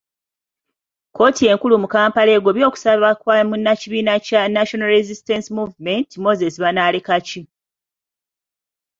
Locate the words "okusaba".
2.69-3.09